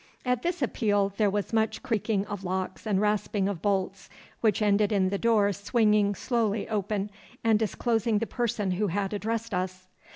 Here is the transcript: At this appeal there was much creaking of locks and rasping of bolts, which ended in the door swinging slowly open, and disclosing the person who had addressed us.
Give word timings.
At 0.25 0.41
this 0.41 0.63
appeal 0.63 1.13
there 1.17 1.29
was 1.29 1.53
much 1.53 1.83
creaking 1.83 2.25
of 2.25 2.43
locks 2.43 2.87
and 2.87 2.99
rasping 2.99 3.47
of 3.47 3.61
bolts, 3.61 4.09
which 4.39 4.59
ended 4.59 4.91
in 4.91 5.09
the 5.09 5.19
door 5.19 5.53
swinging 5.53 6.15
slowly 6.15 6.67
open, 6.69 7.11
and 7.43 7.59
disclosing 7.59 8.17
the 8.17 8.25
person 8.25 8.71
who 8.71 8.87
had 8.87 9.13
addressed 9.13 9.53
us. 9.53 9.85